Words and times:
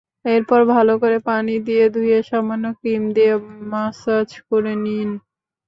এরপর 0.25 0.61
ভালো 0.73 0.93
করে 1.01 1.17
পানি 1.27 1.55
দিয়ে 1.67 1.85
ধুয়ে 1.93 2.19
সামান্য 2.29 2.65
ক্রিম 2.79 3.03
দিয়ে 3.15 3.33
ম্যাসাজ 3.71 4.29
করে 4.49 4.73
নিন। 4.83 5.09